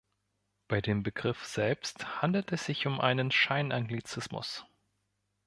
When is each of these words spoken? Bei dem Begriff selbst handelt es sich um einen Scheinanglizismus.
Bei 0.67 0.81
dem 0.81 1.03
Begriff 1.03 1.45
selbst 1.45 2.23
handelt 2.23 2.51
es 2.51 2.65
sich 2.65 2.87
um 2.87 2.99
einen 2.99 3.29
Scheinanglizismus. 3.29 4.65